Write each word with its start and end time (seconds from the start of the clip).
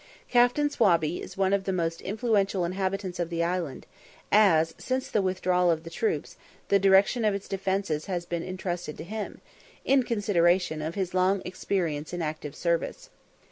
Captain 0.29 0.67
Swabey 0.67 1.21
is 1.21 1.37
one 1.37 1.53
of 1.53 1.65
the 1.65 1.71
most 1.71 2.01
influential 2.01 2.65
inhabitants 2.65 3.19
of 3.19 3.29
the 3.29 3.43
island, 3.43 3.85
as, 4.31 4.73
since 4.79 5.07
the 5.07 5.21
withdrawal 5.21 5.69
of 5.69 5.83
the 5.83 5.91
troops, 5.91 6.37
the 6.69 6.79
direction 6.79 7.23
of 7.23 7.35
its 7.35 7.47
defences 7.47 8.07
has 8.07 8.25
been 8.25 8.41
intrusted 8.41 8.97
to 8.97 9.03
him, 9.03 9.41
in 9.85 10.01
consideration 10.01 10.81
of 10.81 10.95
his 10.95 11.13
long 11.13 11.39
experience 11.45 12.13
in 12.13 12.21
active 12.23 12.55
service. 12.55 13.11